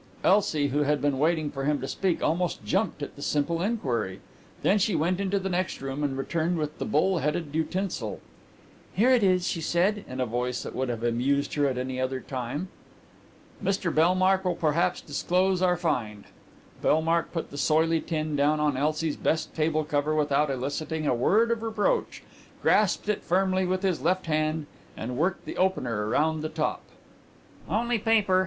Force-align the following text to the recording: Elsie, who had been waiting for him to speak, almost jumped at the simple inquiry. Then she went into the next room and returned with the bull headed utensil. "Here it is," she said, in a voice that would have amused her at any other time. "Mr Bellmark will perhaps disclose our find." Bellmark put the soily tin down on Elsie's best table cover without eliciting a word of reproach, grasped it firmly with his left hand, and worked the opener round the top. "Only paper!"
Elsie, 0.23 0.69
who 0.69 0.81
had 0.81 0.99
been 0.99 1.19
waiting 1.19 1.51
for 1.51 1.65
him 1.65 1.79
to 1.79 1.87
speak, 1.87 2.23
almost 2.23 2.65
jumped 2.65 3.03
at 3.03 3.15
the 3.15 3.21
simple 3.21 3.61
inquiry. 3.61 4.19
Then 4.63 4.79
she 4.79 4.95
went 4.95 5.19
into 5.19 5.37
the 5.37 5.47
next 5.47 5.79
room 5.79 6.03
and 6.03 6.17
returned 6.17 6.57
with 6.57 6.79
the 6.79 6.85
bull 6.85 7.19
headed 7.19 7.53
utensil. 7.53 8.19
"Here 8.95 9.11
it 9.11 9.21
is," 9.21 9.47
she 9.47 9.61
said, 9.61 10.03
in 10.07 10.19
a 10.19 10.25
voice 10.25 10.63
that 10.63 10.73
would 10.73 10.89
have 10.89 11.03
amused 11.03 11.53
her 11.53 11.67
at 11.67 11.77
any 11.77 12.01
other 12.01 12.19
time. 12.19 12.69
"Mr 13.63 13.93
Bellmark 13.93 14.43
will 14.43 14.55
perhaps 14.55 15.01
disclose 15.01 15.61
our 15.61 15.77
find." 15.77 16.23
Bellmark 16.81 17.31
put 17.31 17.51
the 17.51 17.55
soily 17.59 18.01
tin 18.01 18.35
down 18.35 18.59
on 18.59 18.75
Elsie's 18.77 19.15
best 19.17 19.53
table 19.53 19.83
cover 19.83 20.15
without 20.15 20.49
eliciting 20.49 21.05
a 21.05 21.13
word 21.13 21.51
of 21.51 21.61
reproach, 21.61 22.23
grasped 22.63 23.07
it 23.07 23.21
firmly 23.23 23.67
with 23.67 23.83
his 23.83 24.01
left 24.01 24.25
hand, 24.25 24.65
and 24.97 25.15
worked 25.15 25.45
the 25.45 25.57
opener 25.57 26.09
round 26.09 26.41
the 26.41 26.49
top. 26.49 26.81
"Only 27.69 27.99
paper!" 27.99 28.39